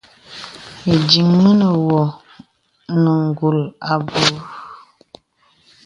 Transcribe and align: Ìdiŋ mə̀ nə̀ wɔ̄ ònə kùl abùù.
Ìdiŋ 0.93 1.27
mə̀ 1.41 1.53
nə̀ 1.59 1.73
wɔ̄ 1.85 2.03
ònə 2.93 3.11
kùl 3.37 3.57
abùù. 3.91 4.35